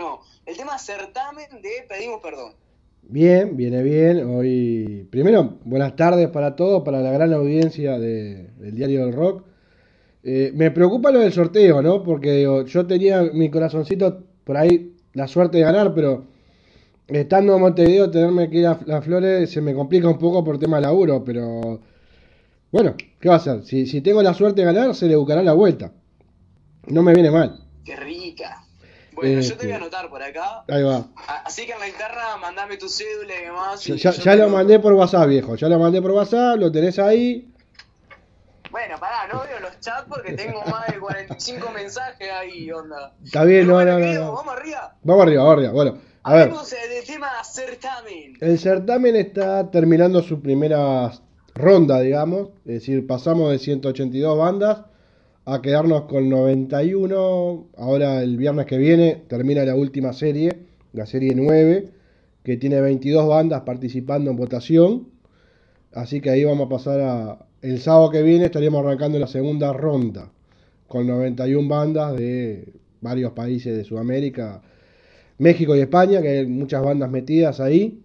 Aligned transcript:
no. 0.00 0.20
El 0.46 0.56
tema 0.56 0.78
certamen 0.78 1.46
de 1.62 1.70
Pedimos 1.88 2.20
Perdón. 2.22 2.52
Bien, 3.02 3.56
viene 3.56 3.82
bien. 3.82 4.24
Hoy, 4.24 5.06
primero, 5.10 5.58
buenas 5.64 5.94
tardes 5.96 6.28
para 6.28 6.56
todos, 6.56 6.82
para 6.82 7.00
la 7.00 7.10
gran 7.12 7.32
audiencia 7.32 7.98
de- 7.98 8.50
del 8.58 8.74
Diario 8.74 9.04
del 9.06 9.14
Rock. 9.14 9.44
Eh, 10.22 10.52
me 10.54 10.70
preocupa 10.70 11.10
lo 11.10 11.18
del 11.20 11.32
sorteo, 11.32 11.82
¿no? 11.82 12.02
Porque 12.02 12.32
digo, 12.32 12.64
yo 12.64 12.86
tenía 12.86 13.22
mi 13.32 13.50
corazoncito 13.50 14.24
por 14.44 14.56
ahí 14.56 14.94
la 15.14 15.26
suerte 15.28 15.58
de 15.58 15.64
ganar, 15.64 15.94
pero 15.94 16.24
estando 17.08 17.54
en 17.56 17.60
Montevideo, 17.62 18.10
tenerme 18.10 18.48
que 18.50 18.58
ir 18.58 18.66
a 18.66 18.78
las 18.86 19.04
flores 19.04 19.50
se 19.50 19.60
me 19.60 19.74
complica 19.74 20.08
un 20.08 20.18
poco 20.18 20.44
por 20.44 20.58
tema 20.58 20.80
laburo, 20.80 21.24
pero 21.24 21.80
bueno, 22.70 22.94
¿qué 23.18 23.28
va 23.28 23.34
a 23.36 23.38
hacer? 23.38 23.64
Si, 23.64 23.86
si 23.86 24.00
tengo 24.02 24.22
la 24.22 24.34
suerte 24.34 24.60
de 24.60 24.72
ganar, 24.72 24.94
se 24.94 25.06
le 25.06 25.16
buscará 25.16 25.42
la 25.42 25.52
vuelta. 25.54 25.92
No 26.86 27.02
me 27.02 27.12
viene 27.14 27.30
mal. 27.30 27.64
Qué 27.84 27.96
rica. 27.96 28.64
Bueno, 29.20 29.40
yo 29.40 29.48
te 29.48 29.52
Este. 29.54 29.66
voy 29.66 29.72
a 29.72 29.76
anotar 29.76 30.08
por 30.10 30.22
acá. 30.22 30.64
Ahí 30.68 30.82
va. 30.82 31.06
Así 31.44 31.66
que 31.66 31.72
en 31.72 31.80
la 31.80 31.88
interna 31.88 32.36
mandame 32.40 32.76
tu 32.76 32.88
cédula 32.88 33.34
y 33.40 33.44
demás. 33.44 33.84
Ya, 33.84 33.94
y 33.94 33.98
ya- 33.98 34.34
lo 34.36 34.48
mandé 34.48 34.78
por 34.78 34.92
WhatsApp, 34.94 35.28
viejo. 35.28 35.54
Ya 35.56 35.68
lo 35.68 35.78
mandé 35.78 36.00
por 36.02 36.10
WhatsApp, 36.12 36.58
lo 36.58 36.70
tenés 36.72 36.98
ahí. 36.98 37.46
Bueno, 38.70 38.94
pará, 39.00 39.26
no 39.32 39.40
veo 39.42 39.58
los 39.60 39.80
chats 39.80 40.04
porque 40.08 40.32
tengo 40.34 40.62
más 40.70 40.86
de 40.86 40.98
45 41.00 41.70
mensajes 41.72 42.30
ahí, 42.30 42.70
onda. 42.70 43.14
Está 43.24 43.44
bien, 43.44 43.66
no, 43.66 43.74
bueno, 43.74 43.98
no, 43.98 44.06
no. 44.12 44.32
Vamos 44.32 44.54
arriba. 44.56 44.96
Vamos 45.02 45.22
arriba, 45.24 45.42
vamos 45.42 45.56
arriba. 45.58 45.72
Bueno, 45.72 45.98
a 46.22 46.32
ver. 46.34 46.42
Hablemos 46.42 46.72
eh, 46.72 46.76
del 46.88 47.04
tema 47.04 47.30
certamen. 47.42 48.34
El 48.40 48.58
certamen 48.58 49.16
está 49.16 49.70
terminando 49.70 50.22
su 50.22 50.40
primera 50.40 51.10
ronda, 51.54 52.00
digamos. 52.00 52.50
Es 52.64 52.74
decir, 52.74 53.06
pasamos 53.08 53.50
de 53.50 53.58
182 53.58 54.38
bandas 54.38 54.82
a 55.44 55.62
quedarnos 55.62 56.02
con 56.04 56.28
91. 56.28 57.68
Ahora 57.76 58.22
el 58.22 58.36
viernes 58.36 58.66
que 58.66 58.78
viene 58.78 59.22
termina 59.28 59.64
la 59.64 59.74
última 59.74 60.12
serie, 60.12 60.50
la 60.92 61.06
serie 61.06 61.32
9, 61.34 61.88
que 62.42 62.56
tiene 62.56 62.80
22 62.80 63.26
bandas 63.26 63.62
participando 63.62 64.30
en 64.30 64.36
votación. 64.36 65.08
Así 65.92 66.20
que 66.20 66.30
ahí 66.30 66.44
vamos 66.44 66.66
a 66.66 66.68
pasar 66.68 67.00
a... 67.00 67.46
El 67.62 67.78
sábado 67.80 68.10
que 68.10 68.22
viene 68.22 68.46
estaríamos 68.46 68.84
arrancando 68.84 69.18
la 69.18 69.26
segunda 69.26 69.72
ronda, 69.74 70.32
con 70.88 71.06
91 71.06 71.68
bandas 71.68 72.16
de 72.16 72.72
varios 73.02 73.32
países 73.32 73.76
de 73.76 73.84
Sudamérica, 73.84 74.62
México 75.36 75.76
y 75.76 75.80
España, 75.80 76.22
que 76.22 76.28
hay 76.28 76.46
muchas 76.46 76.82
bandas 76.82 77.10
metidas 77.10 77.60
ahí. 77.60 78.02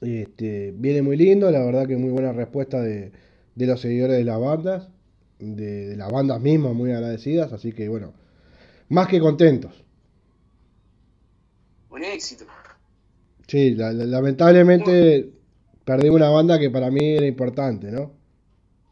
Este, 0.00 0.72
viene 0.76 1.02
muy 1.02 1.16
lindo, 1.16 1.50
la 1.50 1.64
verdad 1.64 1.86
que 1.86 1.96
muy 1.96 2.10
buena 2.10 2.32
respuesta 2.32 2.80
de, 2.80 3.12
de 3.54 3.66
los 3.66 3.80
seguidores 3.80 4.16
de 4.16 4.24
las 4.24 4.40
bandas, 4.40 4.88
de, 5.38 5.86
de 5.88 5.96
las 5.96 6.10
bandas 6.10 6.40
mismas, 6.40 6.72
muy 6.74 6.92
agradecidas, 6.92 7.52
así 7.52 7.72
que 7.72 7.88
bueno, 7.88 8.12
más 8.88 9.08
que 9.08 9.20
contentos. 9.20 9.72
Un 11.90 12.04
éxito. 12.04 12.44
Sí, 13.46 13.74
la- 13.74 13.92
la- 13.92 14.04
lamentablemente 14.04 15.30
perdí 15.84 16.08
una 16.08 16.30
banda 16.30 16.58
que 16.58 16.70
para 16.70 16.90
mí 16.90 17.14
era 17.16 17.26
importante, 17.26 17.90
¿no? 17.90 18.12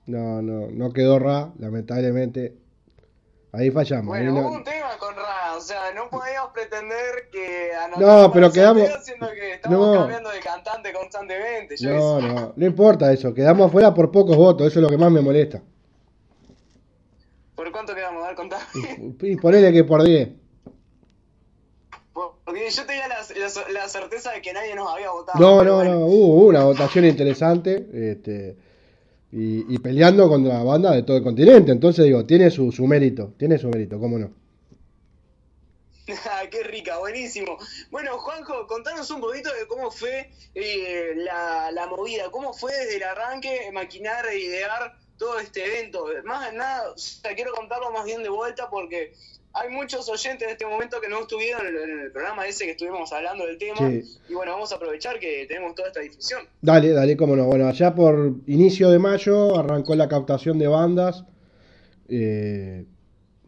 No, 0.06 0.42
no, 0.42 0.68
no 0.70 0.92
quedó 0.92 1.18
Ra, 1.18 1.52
lamentablemente. 1.58 2.56
Ahí 3.52 3.70
fallamos. 3.70 4.14
ahí 4.16 4.24
Bueno, 4.26 4.40
no- 4.40 4.48
hubo 4.48 4.56
un 4.56 4.64
tema 4.64 4.96
con 4.98 5.14
Ra, 5.14 5.56
o 5.56 5.60
sea, 5.60 5.92
no 5.94 6.08
podíamos 6.08 6.52
pretender 6.52 7.28
que 7.30 7.68
No, 7.72 7.96
anotamos 7.96 8.30
pero 8.32 8.52
quedamos- 8.52 8.82
que 9.34 9.52
estamos 9.54 9.86
no. 9.88 10.00
cambiando 10.00 10.30
de 10.30 10.40
cantante 10.40 10.92
constantemente. 10.92 11.76
yo 11.78 11.90
no, 11.92 12.20
no, 12.20 12.52
no 12.56 12.66
importa 12.66 13.12
eso, 13.12 13.32
quedamos 13.34 13.66
afuera 13.68 13.92
por 13.92 14.10
pocos 14.10 14.36
votos, 14.36 14.66
eso 14.66 14.78
es 14.78 14.82
lo 14.82 14.88
que 14.88 14.96
más 14.98 15.10
me 15.12 15.20
molesta. 15.20 15.62
¿Por 17.54 17.70
cuánto 17.70 17.94
quedamos? 17.94 18.21
A 18.21 18.21
ver, 18.32 18.36
contame. 18.36 19.14
Y 19.22 19.36
ponele 19.36 19.72
que 19.72 19.84
por 19.84 20.02
10. 20.02 20.28
Porque 22.44 22.68
yo 22.70 22.84
tenía 22.86 23.08
la, 23.08 23.16
la- 23.18 23.68
la 23.72 23.88
certeza 23.88 24.32
de 24.32 24.42
que 24.42 24.52
nadie 24.52 24.74
nos 24.74 24.92
había 24.92 25.10
votado. 25.10 25.38
No, 25.40 25.64
no, 25.64 25.76
bueno. 25.76 25.90
no, 26.00 26.06
hubo 26.06 26.46
una 26.46 26.64
votación 26.64 27.04
interesante 27.06 27.86
este, 27.94 28.56
y, 29.32 29.74
y 29.74 29.78
peleando 29.78 30.28
contra 30.28 30.54
la 30.58 30.64
banda 30.64 30.92
de 30.92 31.02
todo 31.04 31.16
el 31.16 31.22
continente. 31.22 31.72
Entonces 31.72 32.04
digo, 32.04 32.26
tiene 32.26 32.50
su, 32.50 32.70
su 32.72 32.86
mérito, 32.86 33.32
tiene 33.38 33.56
su 33.58 33.68
mérito, 33.68 33.98
¿cómo 33.98 34.18
no? 34.18 34.30
Ah, 36.26 36.42
Qué 36.50 36.62
rica, 36.64 36.98
buenísimo. 36.98 37.56
Bueno, 37.90 38.18
Juanjo, 38.18 38.66
contanos 38.66 39.08
un 39.12 39.20
poquito 39.20 39.48
de 39.54 39.66
cómo 39.68 39.90
fue 39.90 40.30
eh, 40.54 41.12
la, 41.16 41.70
la 41.70 41.86
movida, 41.86 42.24
cómo 42.30 42.52
fue 42.52 42.72
desde 42.76 42.96
el 42.96 43.04
arranque 43.04 43.70
maquinar 43.72 44.26
e 44.26 44.38
idear 44.40 44.98
todo 45.22 45.38
este 45.38 45.64
evento. 45.64 46.04
Más 46.24 46.50
que 46.50 46.56
nada, 46.56 46.90
o 46.90 46.98
sea, 46.98 47.32
quiero 47.34 47.52
contarlo 47.54 47.92
más 47.92 48.04
bien 48.04 48.22
de 48.24 48.28
vuelta 48.28 48.68
porque 48.68 49.12
hay 49.54 49.68
muchos 49.70 50.08
oyentes 50.08 50.42
en 50.42 50.50
este 50.50 50.66
momento 50.66 51.00
que 51.00 51.08
no 51.08 51.20
estuvieron 51.20 51.64
en 51.66 51.76
el, 51.76 51.90
en 51.90 52.00
el 52.00 52.10
programa 52.10 52.46
ese 52.46 52.64
que 52.64 52.72
estuvimos 52.72 53.12
hablando 53.12 53.46
del 53.46 53.56
tema. 53.58 53.78
Sí. 53.88 54.02
Y 54.28 54.34
bueno, 54.34 54.52
vamos 54.52 54.72
a 54.72 54.76
aprovechar 54.76 55.20
que 55.20 55.46
tenemos 55.46 55.74
toda 55.76 55.88
esta 55.88 56.00
difusión. 56.00 56.40
Dale, 56.60 56.90
dale, 56.92 57.16
cómo 57.16 57.36
no. 57.36 57.44
Bueno, 57.44 57.68
allá 57.68 57.94
por 57.94 58.32
inicio 58.46 58.90
de 58.90 58.98
mayo 58.98 59.56
arrancó 59.58 59.94
la 59.94 60.08
captación 60.08 60.58
de 60.58 60.66
bandas. 60.68 61.24
Eh, 62.08 62.84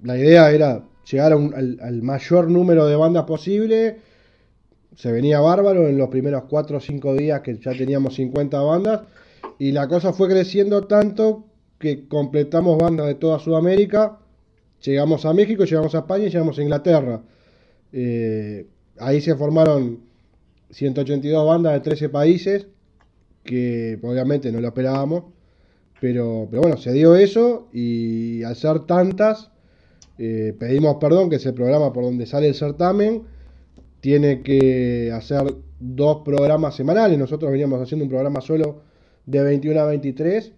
la 0.03 0.17
idea 0.17 0.51
era 0.53 0.84
llegar 1.11 1.33
a 1.33 1.37
un- 1.37 1.55
al, 1.55 1.79
al 1.83 2.03
mayor 2.03 2.49
número 2.49 2.87
de 2.87 2.97
bandas 2.97 3.25
posible. 3.25 3.99
Se 4.97 5.11
venía 5.11 5.41
bárbaro 5.41 5.89
en 5.89 5.99
los 5.99 6.09
primeros 6.09 6.45
4 6.49 6.77
o 6.77 6.81
5 6.81 7.15
días 7.15 7.41
que 7.41 7.59
ya 7.59 7.73
teníamos 7.73 8.15
50 8.15 8.61
bandas. 8.61 9.01
Y 9.59 9.73
la 9.73 9.89
cosa 9.89 10.13
fue 10.13 10.29
creciendo 10.29 10.87
tanto 10.87 11.47
que 11.79 12.09
completamos 12.09 12.79
bandas 12.79 13.07
de 13.07 13.15
toda 13.15 13.39
Sudamérica. 13.39 14.19
Llegamos 14.83 15.25
a 15.25 15.33
México, 15.33 15.65
llegamos 15.65 15.95
a 15.95 15.99
España 15.99 16.27
y 16.27 16.31
llegamos 16.31 16.59
a 16.59 16.62
Inglaterra. 16.62 17.23
Eh, 17.93 18.67
ahí 18.99 19.21
se 19.21 19.35
formaron 19.35 20.01
182 20.71 21.47
bandas 21.47 21.75
de 21.75 21.81
13 21.81 22.09
países 22.09 22.67
que 23.45 23.99
obviamente 24.03 24.51
no 24.51 24.61
lo 24.61 24.69
esperábamos, 24.69 25.25
pero, 26.01 26.49
pero 26.51 26.63
bueno, 26.63 26.77
se 26.79 26.93
dio 26.93 27.15
eso 27.15 27.69
y 27.73 28.43
al 28.43 28.57
ser 28.57 28.81
tantas, 28.81 29.51
eh, 30.19 30.55
pedimos 30.59 30.97
perdón, 30.97 31.31
que 31.31 31.37
es 31.37 31.47
el 31.47 31.55
programa 31.55 31.93
por 31.93 32.05
donde 32.05 32.27
sale 32.27 32.49
el 32.49 32.55
certamen, 32.55 33.23
tiene 34.01 34.43
que 34.43 35.13
hacer 35.13 35.55
dos 35.79 36.23
programas 36.25 36.75
semanales, 36.75 37.19
nosotros 37.19 37.53
veníamos 37.53 37.81
haciendo 37.81 38.05
un 38.05 38.11
programa 38.11 38.41
solo 38.41 38.83
de 39.27 39.43
21 39.43 39.81
a 39.81 39.87
23, 39.87 40.53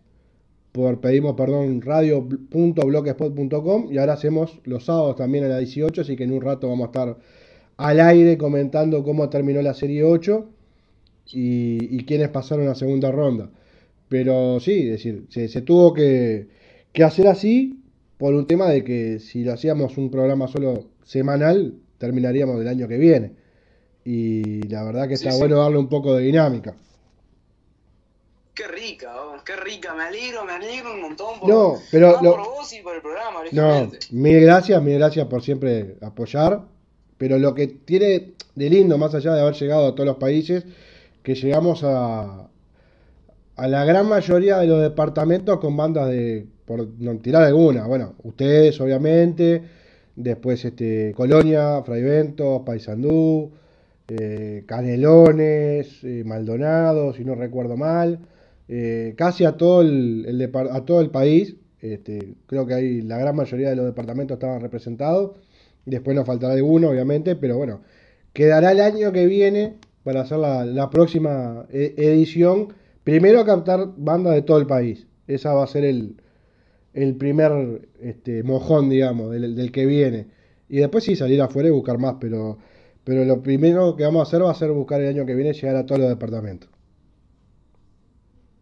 por 0.77 1.01
pedimos 1.01 1.35
perdón 1.37 1.81
radio.blogspot.com 1.83 3.93
y 3.93 3.99
ahora 3.99 4.13
hacemos 4.15 4.61
los 4.65 4.85
sábados 4.85 5.17
también 5.17 5.45
a 5.45 5.49
las 5.49 5.59
18, 5.61 6.01
así 6.03 6.17
que 6.17 6.25
en 6.25 6.33
un 6.33 6.41
rato 6.43 6.69
vamos 6.69 6.85
a 6.85 6.89
estar 6.91 7.17
al 7.79 8.01
aire 8.01 8.37
comentando 8.39 9.03
cómo 9.05 9.29
terminó 9.31 9.63
la 9.63 9.75
serie 9.75 10.03
8 10.05 10.47
y, 11.33 11.97
y 11.97 12.05
quiénes 12.05 12.29
pasaron 12.31 12.69
a 12.69 12.75
segunda 12.75 13.11
ronda. 13.13 13.51
Pero 14.09 14.61
sí, 14.61 14.83
es 14.85 14.91
decir, 14.93 15.27
se, 15.31 15.49
se 15.49 15.63
tuvo 15.63 15.93
que, 15.95 16.49
que 16.93 17.05
hacer 17.05 17.27
así 17.29 17.81
por 18.19 18.35
un 18.35 18.47
tema 18.47 18.69
de 18.71 18.85
que 18.85 19.19
si 19.21 19.45
lo 19.45 19.53
hacíamos 19.55 19.99
un 19.99 20.11
programa 20.11 20.49
solo 20.49 20.85
semanal, 21.05 21.75
terminaríamos 21.99 22.61
el 22.61 22.69
año 22.69 22.89
que 22.89 22.99
viene. 22.99 23.33
Y 24.05 24.63
la 24.69 24.85
verdad 24.85 25.09
que 25.09 25.17
Sí, 25.17 25.25
está 25.27 25.33
sí. 25.33 25.39
bueno 25.39 25.59
darle 25.59 25.79
un 25.79 25.89
poco 25.89 26.15
de 26.17 26.25
dinámica. 26.25 26.77
Qué 28.57 28.67
rica, 28.69 29.13
oh, 29.23 29.37
qué 29.45 29.55
rica, 29.55 29.95
me 29.95 30.05
alegro, 30.05 30.45
me 30.47 30.53
alegro 30.53 30.95
un 30.95 31.03
montón 31.03 31.39
por, 31.39 31.49
No, 31.49 31.75
pero 31.91 32.13
lo- 32.23 32.37
por 32.37 32.45
vos 32.47 32.73
y 32.73 32.81
por 32.83 32.97
el 32.97 33.03
programa, 33.03 33.41
No, 33.53 33.91
mil 34.13 34.41
gracias, 34.41 34.83
mil 34.83 34.99
gracias 34.99 35.27
por 35.27 35.43
siempre 35.43 35.97
apoyar. 36.01 36.63
Pero 37.19 37.39
lo 37.39 37.55
que 37.55 37.67
tiene 37.67 38.33
de 38.55 38.71
lindo, 38.71 38.97
más 38.99 39.15
allá 39.15 39.35
de 39.35 39.43
haber 39.43 39.55
llegado 39.55 39.89
a 39.89 39.95
todos 39.95 40.07
los 40.07 40.17
países, 40.17 40.65
que 41.23 41.35
llegamos 41.35 41.83
a, 41.85 42.49
a 43.57 43.69
la 43.69 43.85
gran 43.85 44.09
mayoría 44.09 44.59
de 44.59 44.67
los 44.67 44.81
departamentos 44.83 45.59
con 45.61 45.77
bandas 45.77 46.09
de, 46.09 46.47
por 46.65 46.87
no 46.99 47.17
tirar 47.19 47.43
alguna, 47.43 47.87
bueno, 47.87 48.15
ustedes 48.23 48.81
obviamente, 48.81 49.63
después 50.15 50.65
este 50.65 51.13
Colonia, 51.17 51.83
Fraiventos, 51.85 52.63
Paysandú, 52.65 53.51
eh, 54.09 54.65
Canelones, 54.67 56.03
eh, 56.05 56.23
Maldonado, 56.25 57.13
si 57.13 57.25
no 57.25 57.35
recuerdo 57.35 57.77
mal, 57.77 58.19
eh, 58.69 59.15
casi 59.17 59.45
a 59.45 59.57
todo 59.57 59.83
el, 59.83 60.51
a 60.71 60.85
todo 60.85 61.01
el 61.01 61.11
país, 61.11 61.57
este, 61.81 62.35
creo 62.47 62.67
que 62.67 62.75
ahí 62.75 63.03
la 63.03 63.19
gran 63.19 63.37
mayoría 63.37 63.71
de 63.71 63.77
los 63.77 63.87
departamentos 63.87 64.37
estaban 64.37 64.61
representados, 64.61 65.37
después 65.85 66.17
nos 66.17 66.27
faltará 66.27 66.55
alguno 66.55 66.91
obviamente, 66.91 67.37
pero 67.37 67.57
bueno, 67.57 67.83
quedará 68.33 68.73
el 68.73 68.81
año 68.81 69.13
que 69.13 69.27
viene 69.27 69.77
para 70.05 70.23
hacer 70.23 70.39
la, 70.39 70.65
la 70.65 70.91
próxima 70.91 71.67
e- 71.71 71.95
edición, 71.97 72.69
primero 73.05 73.45
captar 73.45 73.89
bandas 73.97 74.35
de 74.35 74.43
todo 74.43 74.59
el 74.59 74.67
país, 74.67 75.07
esa 75.27 75.55
va 75.55 75.65
a 75.65 75.67
ser 75.67 75.85
el, 75.85 76.17
el 76.95 77.17
primer 77.17 77.89
este, 78.01 78.43
mojón, 78.43 78.89
digamos, 78.89 79.31
del, 79.33 79.55
del 79.57 79.73
que 79.73 79.87
viene. 79.87 80.29
Y 80.69 80.79
después 80.79 81.05
sí 81.05 81.17
salir 81.17 81.41
afuera 81.43 81.69
y 81.69 81.73
buscar 81.73 81.99
más, 81.99 82.17
pero, 82.21 82.59
pero 83.05 83.25
lo 83.25 83.43
primero 83.43 83.97
que 83.97 84.05
vamos 84.05 84.21
a 84.21 84.23
hacer 84.29 84.43
va 84.45 84.51
a 84.51 84.55
ser 84.55 84.71
buscar 84.73 85.01
el 85.01 85.09
año 85.09 85.27
que 85.27 85.35
viene 85.35 85.53
llegar 85.53 85.77
a 85.77 85.87
todos 85.87 86.01
los 86.01 86.11
departamentos. 86.11 86.71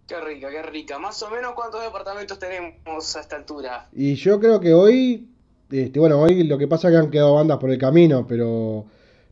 Qué 0.06 0.20
rica, 0.20 0.50
qué 0.50 0.62
rica. 0.62 0.98
Más 0.98 1.22
o 1.22 1.30
menos 1.30 1.52
cuántos 1.54 1.82
departamentos 1.82 2.38
tenemos 2.38 3.16
a 3.16 3.20
esta 3.20 3.36
altura. 3.36 3.88
Y 3.92 4.14
yo 4.14 4.38
creo 4.38 4.60
que 4.60 4.74
hoy, 4.74 5.28
este, 5.70 5.98
bueno, 5.98 6.20
hoy 6.20 6.44
lo 6.44 6.58
que 6.58 6.68
pasa 6.68 6.88
es 6.88 6.92
que 6.92 6.98
han 6.98 7.10
quedado 7.10 7.34
bandas 7.34 7.58
por 7.58 7.70
el 7.70 7.78
camino, 7.78 8.26
pero, 8.26 8.84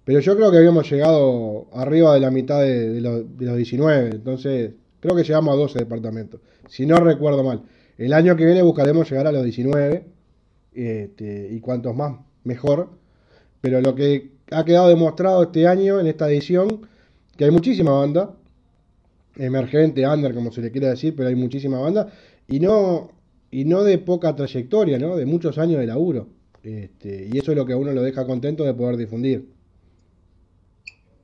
Pero 0.04 0.20
yo 0.20 0.36
creo 0.36 0.50
que 0.50 0.58
habíamos 0.58 0.90
llegado 0.90 1.66
arriba 1.74 2.14
de 2.14 2.20
la 2.20 2.30
mitad 2.30 2.60
de, 2.60 3.00
los, 3.00 3.36
de 3.36 3.46
los 3.46 3.56
19, 3.56 4.10
entonces 4.10 4.72
creo 5.00 5.14
que 5.14 5.24
llegamos 5.24 5.54
a 5.54 5.56
12 5.56 5.78
departamentos, 5.80 6.40
si 6.68 6.86
no 6.86 6.96
recuerdo 6.96 7.44
mal. 7.44 7.62
El 7.98 8.12
año 8.14 8.34
que 8.36 8.46
viene 8.46 8.62
buscaremos 8.62 9.08
llegar 9.08 9.26
a 9.26 9.32
los 9.32 9.44
19 9.44 10.06
este, 10.74 11.48
y 11.52 11.60
cuantos 11.60 11.94
más 11.94 12.18
mejor. 12.44 12.90
Pero 13.60 13.80
lo 13.80 13.94
que 13.94 14.32
ha 14.50 14.64
quedado 14.64 14.88
demostrado 14.88 15.42
este 15.44 15.66
año 15.66 16.00
en 16.00 16.06
esta 16.06 16.28
edición, 16.28 16.88
que 17.36 17.44
hay 17.44 17.50
muchísima 17.50 17.92
banda, 17.92 18.34
emergente, 19.36 20.06
under, 20.06 20.34
como 20.34 20.52
se 20.52 20.60
le 20.60 20.70
quiera 20.70 20.90
decir, 20.90 21.14
pero 21.16 21.28
hay 21.28 21.34
muchísima 21.34 21.78
banda, 21.78 22.12
y 22.48 22.60
no, 22.60 23.10
y 23.50 23.64
no 23.64 23.82
de 23.82 23.98
poca 23.98 24.34
trayectoria, 24.34 24.98
¿no? 24.98 25.16
de 25.16 25.26
muchos 25.26 25.58
años 25.58 25.80
de 25.80 25.86
laburo. 25.86 26.28
Este, 26.62 27.28
y 27.32 27.38
eso 27.38 27.52
es 27.52 27.56
lo 27.56 27.66
que 27.66 27.72
a 27.72 27.76
uno 27.76 27.92
lo 27.92 28.02
deja 28.02 28.26
contento 28.26 28.64
de 28.64 28.74
poder 28.74 28.96
difundir. 28.96 29.48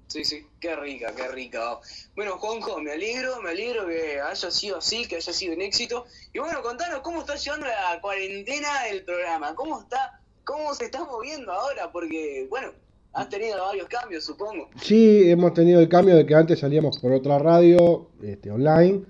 Sí, 0.09 0.25
sí, 0.25 0.47
qué 0.59 0.75
rica, 0.75 1.13
qué 1.15 1.29
rica. 1.29 1.79
Bueno, 2.17 2.39
Juanjo, 2.39 2.81
me 2.81 2.93
alegro, 2.93 3.43
me 3.43 3.51
alegro 3.51 3.87
que 3.87 4.19
haya 4.19 4.51
sido 4.51 4.79
así, 4.79 5.07
que 5.07 5.17
haya 5.17 5.33
sido 5.35 5.55
un 5.55 5.61
éxito. 5.61 6.07
Y 6.33 6.39
bueno, 6.39 6.63
contanos 6.63 7.01
cómo 7.01 7.21
está 7.21 7.37
llevando 7.37 7.67
la 7.67 8.01
cuarentena 8.01 8.85
del 8.85 9.05
programa, 9.05 9.55
cómo 9.55 9.83
está, 9.83 10.23
cómo 10.45 10.75
se 10.75 10.87
está 10.87 11.05
moviendo 11.05 11.53
ahora, 11.53 11.93
porque, 11.93 12.47
bueno, 12.49 12.73
has 13.13 13.29
tenido 13.29 13.59
varios 13.59 13.89
cambios, 13.89 14.25
supongo. 14.25 14.69
Sí, 14.81 15.31
hemos 15.31 15.55
tenido 15.55 15.81
el 15.81 15.89
cambio 15.89 16.17
de 16.17 16.27
que 16.27 16.35
antes 16.35 16.61
salíamos 16.61 16.99
por 16.99 17.13
otra 17.13 17.39
radio 17.39 18.11
este, 18.23 18.51
online 18.51 19.03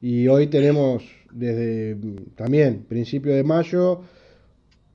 y 0.00 0.28
hoy 0.28 0.48
tenemos 0.48 1.02
desde 1.30 1.96
también 2.36 2.84
principio 2.84 3.34
de 3.34 3.42
mayo 3.42 4.02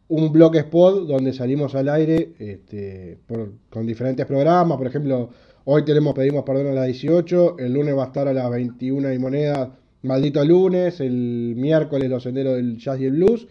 un 0.08 0.32
blog 0.32 0.56
spot 0.56 1.08
donde 1.08 1.34
salimos 1.34 1.76
al 1.76 1.90
aire 1.90 2.34
este, 2.40 3.18
por, 3.28 3.52
con 3.70 3.86
diferentes 3.86 4.26
programas, 4.26 4.78
por 4.78 4.88
ejemplo, 4.88 5.30
hoy 5.66 5.86
tenemos 5.86 6.16
Pedimos 6.16 6.44
Perdón 6.44 6.68
a 6.68 6.74
las 6.74 6.86
18, 6.86 7.58
el 7.60 7.74
lunes 7.74 7.96
va 7.96 8.06
a 8.06 8.08
estar 8.08 8.28
a 8.28 8.34
las 8.34 8.50
21 8.50 9.14
y 9.14 9.20
moneda 9.20 9.76
Maldito 10.02 10.44
lunes, 10.46 11.00
el 11.02 11.54
miércoles 11.58 12.10
Los 12.10 12.24
Senderos 12.24 12.56
del 12.56 12.78
Jazz 12.78 13.00
y 13.00 13.06
el 13.06 13.12
Blues 13.12 13.48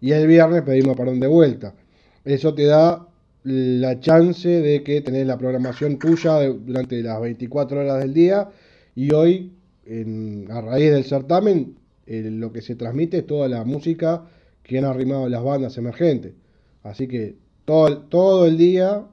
y 0.00 0.12
el 0.12 0.26
viernes 0.26 0.62
Pedimos 0.62 0.96
Perdón 0.96 1.20
de 1.20 1.26
vuelta. 1.26 1.74
Eso 2.24 2.54
te 2.54 2.64
da 2.64 3.06
la 3.44 4.00
chance 4.00 4.48
de 4.48 4.82
que 4.82 5.00
tenés 5.00 5.26
la 5.26 5.38
programación 5.38 5.98
tuya 5.98 6.40
durante 6.48 7.02
las 7.02 7.20
24 7.20 7.80
horas 7.80 8.00
del 8.00 8.14
día 8.14 8.50
y 8.94 9.12
hoy, 9.12 9.52
en, 9.86 10.46
a 10.50 10.60
raíz 10.60 10.90
del 10.90 11.04
certamen, 11.04 11.76
eh, 12.06 12.28
lo 12.30 12.52
que 12.52 12.62
se 12.62 12.74
transmite 12.74 13.18
es 13.18 13.26
toda 13.26 13.48
la 13.48 13.64
música 13.64 14.26
que 14.62 14.78
han 14.78 14.84
arrimado 14.84 15.28
las 15.28 15.42
bandas 15.42 15.78
emergentes. 15.78 16.34
Así 16.82 17.06
que 17.06 17.36
todo, 17.64 17.98
todo 18.02 18.46
el 18.46 18.58
día 18.58 19.06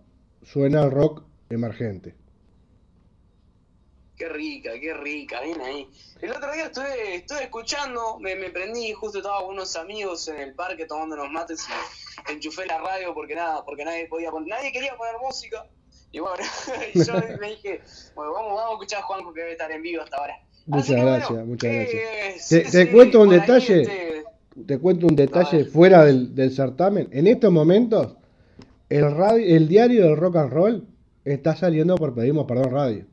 suena 0.43 0.83
el 0.83 0.91
rock 0.91 1.23
emergente. 1.49 2.15
Qué 4.17 4.29
rica, 4.29 4.71
qué 4.79 4.93
rica, 4.93 5.41
bien 5.41 5.59
ahí. 5.59 5.89
El 6.21 6.31
otro 6.31 6.51
día 6.53 6.67
estuve, 6.67 7.15
estuve 7.15 7.43
escuchando, 7.43 8.17
me, 8.19 8.35
me 8.35 8.49
prendí, 8.49 8.93
justo 8.93 9.17
estaba 9.17 9.41
con 9.41 9.55
unos 9.55 9.75
amigos 9.75 10.27
en 10.29 10.39
el 10.39 10.53
parque 10.53 10.85
tomando 10.85 11.15
unos 11.15 11.31
mates 11.31 11.65
y 12.29 12.31
enchufé 12.31 12.65
la 12.65 12.77
radio 12.77 13.13
porque 13.13 13.35
nada, 13.35 13.65
porque 13.65 13.83
nadie 13.83 14.07
podía 14.07 14.31
poner, 14.31 14.47
nadie 14.49 14.71
quería 14.71 14.95
poner 14.95 15.15
música. 15.21 15.65
Y 16.13 16.19
bueno, 16.19 16.43
y 16.93 17.03
yo 17.03 17.13
me 17.41 17.49
dije, 17.49 17.81
bueno, 18.15 18.31
vamos, 18.31 18.53
vamos 18.55 18.69
a 18.69 18.73
escuchar 18.73 18.99
a 18.99 19.03
Juanjo 19.03 19.33
que 19.33 19.41
debe 19.41 19.51
estar 19.51 19.71
en 19.71 19.81
vivo 19.81 20.01
hasta 20.01 20.17
ahora. 20.17 20.39
Muchas 20.65 20.87
que, 20.87 21.01
gracias, 21.01 21.29
bueno, 21.29 21.45
muchas 21.45 21.71
eh, 21.71 21.89
gracias. 22.23 22.47
sí, 22.47 22.55
Te, 22.55 22.63
te 22.71 22.85
sí, 22.85 22.91
cuento 22.91 23.21
un 23.21 23.29
detalle, 23.29 23.81
este, 23.81 24.23
te 24.65 24.79
cuento 24.79 25.07
un 25.07 25.15
detalle 25.17 25.65
fuera 25.65 26.05
del, 26.05 26.33
del 26.33 26.51
certamen. 26.51 27.09
En 27.11 27.27
estos 27.27 27.51
momentos, 27.51 28.15
el 28.87 29.11
radio, 29.13 29.57
el 29.57 29.67
diario 29.67 30.05
del 30.05 30.15
rock 30.15 30.37
and 30.37 30.53
roll 30.53 30.87
está 31.25 31.55
saliendo 31.55 31.95
por 31.95 32.15
Pedimos 32.15 32.45
Perdón 32.45 32.71
Radio. 32.71 33.05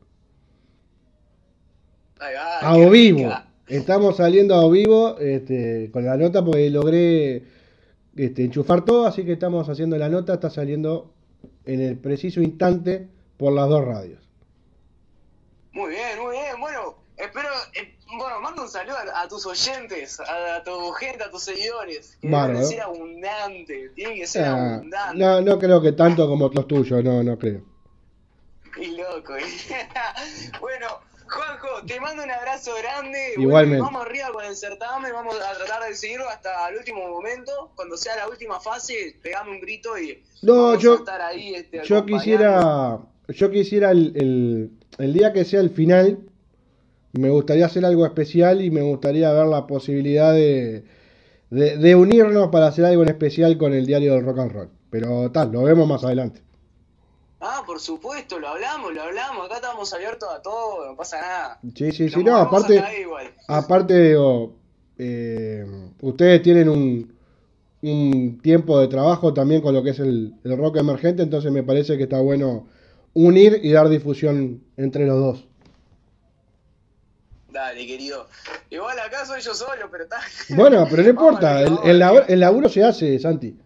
Va, 2.30 2.58
A 2.60 2.76
vivo. 2.88 3.18
rica. 3.18 3.46
Estamos 3.68 4.16
saliendo 4.16 4.54
a 4.56 4.68
vivo 4.70 5.18
este, 5.18 5.90
con 5.92 6.04
la 6.04 6.16
nota 6.16 6.44
porque 6.44 6.68
logré 6.70 7.44
este, 8.16 8.44
enchufar 8.44 8.84
todo, 8.84 9.06
así 9.06 9.24
que 9.24 9.32
estamos 9.32 9.68
haciendo 9.68 9.96
la 9.96 10.08
nota, 10.08 10.34
está 10.34 10.50
saliendo 10.50 11.14
en 11.64 11.80
el 11.80 11.96
preciso 11.98 12.40
instante 12.42 13.08
por 13.38 13.52
las 13.52 13.68
dos 13.68 13.84
radios. 13.84 14.20
Muy 15.72 15.90
bien, 15.90 16.18
muy 16.20 16.32
bien. 16.32 16.60
Bueno, 16.60 16.96
espero, 17.16 17.48
eh, 17.74 17.94
bueno, 18.18 18.40
mando 18.42 18.62
un 18.62 18.68
saludo 18.68 18.96
a, 19.14 19.22
a 19.22 19.28
tus 19.28 19.46
oyentes, 19.46 20.20
a, 20.20 20.56
a 20.56 20.62
tu 20.64 20.90
gente, 20.92 21.24
a 21.24 21.30
tus 21.30 21.42
seguidores. 21.44 22.18
Que 22.20 22.28
Bárbaro. 22.28 22.54
deben 22.58 22.68
ser 22.68 22.80
abundante, 22.82 23.90
tienen 23.94 24.16
que 24.18 24.26
ser 24.26 24.44
Ah, 24.44 24.74
abundante. 24.74 25.18
no, 25.18 25.40
no 25.40 25.58
creo 25.58 25.80
que 25.80 25.92
tanto 25.92 26.28
como 26.28 26.48
los 26.48 26.66
tuyos, 26.66 27.02
no, 27.02 27.22
no 27.22 27.38
creo. 27.38 27.62
Y 28.78 28.96
loco. 28.96 29.34
bueno, 30.60 30.86
Juanjo, 31.32 31.86
te 31.86 31.98
mando 32.00 32.22
un 32.22 32.30
abrazo 32.30 32.72
grande. 32.80 33.18
Igualmente. 33.36 33.80
Bueno, 33.80 33.84
vamos 33.84 34.06
arriba 34.06 34.28
con 34.32 34.44
el 34.44 34.54
certamen, 34.54 35.12
vamos 35.12 35.34
a 35.40 35.56
tratar 35.56 35.88
de 35.88 35.94
seguirlo 35.94 36.28
hasta 36.28 36.68
el 36.68 36.76
último 36.76 37.08
momento. 37.08 37.72
Cuando 37.74 37.96
sea 37.96 38.16
la 38.16 38.28
última 38.28 38.60
fase, 38.60 39.16
pegame 39.22 39.52
un 39.52 39.60
grito 39.60 39.98
y 39.98 40.22
No, 40.42 40.54
vamos 40.68 40.82
yo- 40.82 40.92
a 40.92 40.96
estar 40.96 41.20
ahí. 41.22 41.54
Este, 41.54 41.82
Yo 41.84 42.04
quisiera, 42.06 42.98
yo 43.28 43.50
quisiera 43.50 43.90
el, 43.90 44.12
el, 44.16 44.70
el 44.98 45.12
día 45.12 45.32
que 45.32 45.44
sea 45.44 45.60
el 45.60 45.70
final, 45.70 46.18
me 47.12 47.30
gustaría 47.30 47.66
hacer 47.66 47.84
algo 47.84 48.04
especial 48.06 48.60
y 48.62 48.70
me 48.70 48.82
gustaría 48.82 49.32
ver 49.32 49.46
la 49.46 49.66
posibilidad 49.66 50.32
de, 50.32 50.84
de, 51.50 51.76
de 51.78 51.94
unirnos 51.94 52.48
para 52.48 52.66
hacer 52.68 52.84
algo 52.84 53.02
en 53.02 53.08
especial 53.10 53.56
con 53.58 53.72
el 53.74 53.86
diario 53.86 54.14
del 54.14 54.24
rock 54.24 54.38
and 54.38 54.52
roll. 54.52 54.68
Pero 54.90 55.30
tal, 55.30 55.50
lo 55.52 55.62
vemos 55.62 55.86
más 55.88 56.04
adelante. 56.04 56.42
Ah, 57.44 57.64
por 57.66 57.80
supuesto, 57.80 58.38
lo 58.38 58.46
hablamos, 58.48 58.94
lo 58.94 59.02
hablamos. 59.02 59.46
Acá 59.46 59.56
estamos 59.56 59.92
abiertos 59.92 60.28
a 60.32 60.40
todo, 60.40 60.86
no 60.86 60.96
pasa 60.96 61.20
nada. 61.20 61.58
Sí, 61.74 61.90
sí, 61.90 62.08
sí, 62.08 62.22
no, 62.22 62.36
aparte, 62.36 62.80
aparte 63.48 64.00
digo, 64.10 64.54
eh, 64.96 65.66
ustedes 66.00 66.40
tienen 66.40 66.68
un, 66.68 67.12
un 67.82 68.38
tiempo 68.40 68.78
de 68.78 68.86
trabajo 68.86 69.34
también 69.34 69.60
con 69.60 69.74
lo 69.74 69.82
que 69.82 69.90
es 69.90 69.98
el, 69.98 70.34
el 70.44 70.56
rock 70.56 70.76
emergente, 70.76 71.24
entonces 71.24 71.50
me 71.50 71.64
parece 71.64 71.96
que 71.96 72.04
está 72.04 72.20
bueno 72.20 72.68
unir 73.12 73.58
y 73.60 73.72
dar 73.72 73.88
difusión 73.88 74.62
entre 74.76 75.04
los 75.04 75.18
dos. 75.18 75.44
Dale, 77.50 77.84
querido. 77.84 78.28
Igual 78.70 78.98
acá 79.00 79.26
soy 79.26 79.40
yo 79.40 79.52
solo, 79.52 79.88
pero 79.90 80.04
está. 80.04 80.20
Bueno, 80.50 80.86
pero 80.88 81.02
no 81.02 81.08
importa, 81.10 81.60
laburo, 81.62 82.24
el 82.28 82.38
laburo 82.38 82.68
se 82.68 82.84
hace, 82.84 83.18
Santi. 83.18 83.56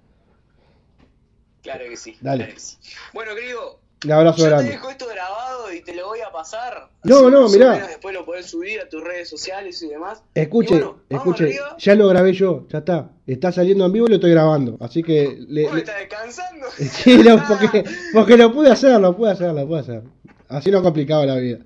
Claro 1.66 1.84
que 1.88 1.96
sí. 1.96 2.16
Dale. 2.20 2.38
claro 2.44 2.54
que 2.54 2.60
sí. 2.60 2.76
Bueno, 3.12 3.34
querido, 3.34 3.80
Un 4.04 4.12
abrazo 4.12 4.48
yo 4.48 4.56
te 4.58 4.62
dejo 4.64 4.90
esto 4.90 5.06
grabado 5.08 5.72
y 5.72 5.82
te 5.82 5.94
lo 5.94 6.06
voy 6.06 6.20
a 6.20 6.30
pasar. 6.30 6.88
No, 7.04 7.28
no, 7.30 7.48
mirá. 7.48 7.86
Después 7.88 8.14
lo 8.14 8.24
podés 8.24 8.46
subir 8.46 8.80
a 8.80 8.88
tus 8.88 9.02
redes 9.02 9.28
sociales 9.28 9.80
y 9.82 9.88
demás. 9.88 10.22
Escuche, 10.34 10.74
Y 10.74 10.78
bueno, 10.78 11.00
escuche, 11.08 11.58
ya 11.78 11.94
lo 11.94 12.08
grabé 12.08 12.32
yo, 12.32 12.66
ya 12.68 12.78
está. 12.78 13.10
Está 13.26 13.50
saliendo 13.52 13.84
en 13.86 13.92
vivo 13.92 14.06
y 14.06 14.10
lo 14.10 14.14
estoy 14.16 14.30
grabando. 14.30 14.76
Así 14.80 15.02
que 15.02 15.36
le, 15.48 15.64
¿Vos 15.64 15.74
le- 15.74 15.80
estás 15.80 15.98
descansando? 15.98 16.66
Sí, 16.78 17.22
lo- 17.22 17.42
porque, 17.48 17.84
porque 18.12 18.36
lo 18.36 18.52
pude 18.52 18.70
hacer, 18.70 19.00
lo 19.00 19.16
pude 19.16 19.30
hacer, 19.32 19.52
lo 19.52 19.66
pude 19.66 19.80
hacer. 19.80 20.02
Así 20.48 20.70
no 20.70 20.82
complicaba 20.82 21.26
la 21.26 21.36
vida. 21.36 21.58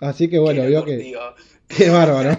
Así 0.00 0.28
que 0.30 0.38
bueno, 0.38 0.64
vio 0.66 0.84
que. 0.84 1.14
Qué 1.68 1.90
bárbaro. 1.90 2.38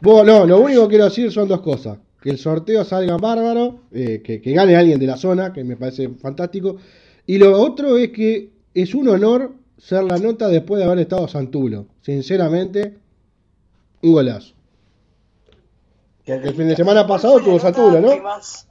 Vos, 0.00 0.26
no, 0.26 0.44
lo 0.44 0.58
único 0.58 0.82
que 0.82 0.88
quiero 0.88 1.04
decir 1.04 1.30
son 1.30 1.46
dos 1.46 1.60
cosas. 1.60 1.98
Que 2.22 2.30
el 2.30 2.38
sorteo 2.38 2.84
salga 2.84 3.16
bárbaro, 3.16 3.80
eh, 3.92 4.20
que, 4.22 4.40
que 4.42 4.52
gane 4.52 4.76
alguien 4.76 4.98
de 5.00 5.06
la 5.06 5.16
zona, 5.16 5.52
que 5.52 5.64
me 5.64 5.76
parece 5.76 6.08
fantástico. 6.10 6.76
Y 7.26 7.38
lo 7.38 7.58
otro 7.60 7.96
es 7.96 8.10
que 8.10 8.50
es 8.74 8.94
un 8.94 9.08
honor 9.08 9.52
ser 9.78 10.04
la 10.04 10.18
nota 10.18 10.48
después 10.48 10.78
de 10.78 10.84
haber 10.84 10.98
estado 10.98 11.26
Santulo. 11.28 11.86
Sinceramente, 12.02 12.98
un 14.02 14.12
golazo. 14.12 14.54
Porque 16.26 16.48
el 16.48 16.54
fin 16.54 16.68
de 16.68 16.76
semana 16.76 17.06
¿Cuál 17.06 17.18
pasado 17.20 17.40
tuvo 17.40 17.58
Santulo, 17.58 17.94
que 17.94 18.16
¿no? 18.16 18.22
más? 18.22 18.66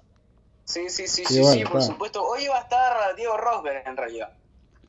Sí, 0.64 0.82
sí, 0.88 1.08
sí, 1.08 1.24
sí, 1.26 1.40
bueno, 1.42 1.54
sí, 1.56 1.64
por 1.66 1.80
está. 1.82 1.94
supuesto. 1.94 2.24
Hoy 2.24 2.44
iba 2.44 2.56
a 2.58 2.62
estar 2.62 3.16
Diego 3.18 3.36
Rosberg 3.38 3.88
en 3.88 3.98
realidad. 3.98 4.30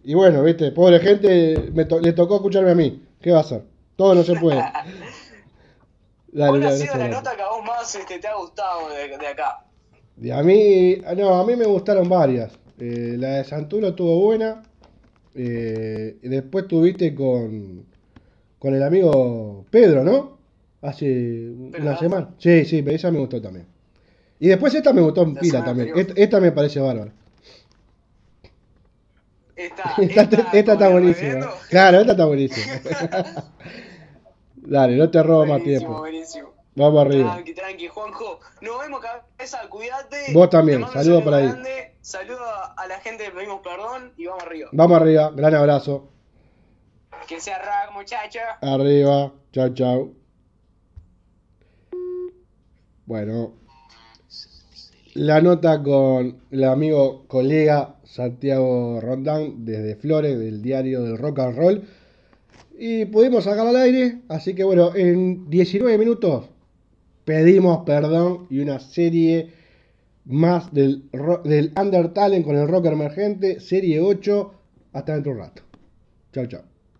Y 0.04 0.14
bueno, 0.14 0.42
viste, 0.42 0.70
pobre 0.72 1.00
gente, 1.00 1.70
me 1.72 1.86
to- 1.86 2.00
le 2.00 2.12
tocó 2.12 2.36
escucharme 2.36 2.70
a 2.72 2.74
mí. 2.74 3.02
¿Qué 3.20 3.30
va 3.32 3.38
a 3.38 3.40
hacer? 3.40 3.62
Todo 3.96 4.14
no 4.14 4.22
se 4.22 4.34
puede. 4.36 4.62
Dale, 6.32 6.60
¿Cuál 6.60 6.66
ha 6.66 6.76
sido 6.76 6.96
la 6.96 7.08
nota 7.08 7.34
que 7.34 7.42
a 7.42 7.48
vos 7.48 7.64
más 7.64 7.94
este, 7.94 8.18
te 8.18 8.28
ha 8.28 8.34
gustado 8.34 8.88
de, 8.90 9.18
de 9.18 9.26
acá? 9.26 9.64
A 10.32 10.42
mí, 10.42 10.96
no, 11.16 11.34
a 11.40 11.46
mí 11.46 11.56
me 11.56 11.64
gustaron 11.64 12.08
varias. 12.08 12.52
Eh, 12.78 13.16
la 13.18 13.36
de 13.36 13.44
Santulo 13.44 13.88
estuvo 13.88 14.20
buena. 14.20 14.62
Eh, 15.34 16.18
y 16.22 16.28
después 16.28 16.68
tuviste 16.68 17.14
con, 17.14 17.86
con 18.58 18.74
el 18.74 18.82
amigo 18.82 19.64
Pedro, 19.70 20.04
¿no? 20.04 20.38
Hace 20.82 21.50
una 21.50 21.98
semana. 21.98 22.34
Sí, 22.38 22.64
sí, 22.64 22.84
esa 22.86 23.10
me 23.10 23.18
gustó 23.18 23.40
también. 23.40 23.66
Y 24.38 24.48
después 24.48 24.74
esta 24.74 24.92
me 24.92 25.00
gustó 25.00 25.22
en 25.22 25.34
La 25.34 25.40
pila 25.40 25.64
también. 25.64 25.92
Esta, 25.96 26.14
esta 26.16 26.40
me 26.40 26.52
parece 26.52 26.80
bárbara. 26.80 27.12
Esta, 29.56 29.94
Esta, 29.98 30.22
esta 30.52 30.72
está 30.72 30.88
buenísima. 30.88 31.50
Claro, 31.68 32.00
esta 32.00 32.12
está 32.12 32.24
buenísima. 32.24 32.80
Dale, 34.62 34.96
no 34.96 35.10
te 35.10 35.22
robo 35.22 35.46
más 35.46 35.62
tiempo. 35.62 35.98
buenísimo. 35.98 36.54
Vamos 36.76 37.04
arriba. 37.04 37.34
Tranqui, 37.34 37.54
tranqui, 37.54 37.88
Juanjo. 37.88 38.40
Nos 38.60 38.80
vemos, 38.80 39.00
cabeza, 39.00 39.68
cuídate. 39.68 40.32
Vos 40.32 40.48
también, 40.50 40.86
saludos 40.92 41.22
por 41.22 41.34
ahí. 41.34 41.46
grande. 41.48 41.96
saludo 42.00 42.44
a 42.76 42.86
la 42.86 42.98
gente 43.00 43.24
de 43.24 43.30
Pedimos 43.30 43.60
Perdón 43.60 44.12
y 44.16 44.26
vamos 44.26 44.44
arriba. 44.44 44.68
Vamos 44.72 45.00
arriba, 45.00 45.30
gran 45.34 45.54
abrazo. 45.54 46.08
Que 47.26 47.40
sea 47.40 47.58
rag, 47.58 47.92
muchachos. 47.92 48.42
Arriba, 48.62 49.32
chau, 49.52 49.74
chau. 49.74 50.14
Bueno, 53.06 53.54
la 55.14 55.40
nota 55.40 55.82
con 55.82 56.40
el 56.50 56.64
amigo 56.64 57.26
colega 57.26 57.96
Santiago 58.04 59.00
Rondán 59.00 59.64
desde 59.64 59.96
Flores, 59.96 60.38
del 60.38 60.62
diario 60.62 61.02
del 61.02 61.18
Rock 61.18 61.40
and 61.40 61.56
Roll. 61.56 61.88
Y 62.82 63.04
pudimos 63.04 63.44
sacar 63.44 63.66
al 63.66 63.76
aire, 63.76 64.22
así 64.30 64.54
que 64.54 64.64
bueno, 64.64 64.96
en 64.96 65.50
19 65.50 65.98
minutos 65.98 66.46
pedimos 67.26 67.84
perdón 67.84 68.46
y 68.48 68.60
una 68.60 68.80
serie 68.80 69.50
más 70.24 70.72
del, 70.72 71.04
del 71.44 71.74
con 72.42 72.56
el 72.56 72.66
rock 72.66 72.86
emergente, 72.86 73.60
serie 73.60 74.00
8, 74.00 74.54
hasta 74.94 75.12
dentro 75.12 75.32
de 75.32 75.38
un 75.38 75.44
rato. 75.44 75.62
Chao, 76.32 76.46
chao. 76.46 76.69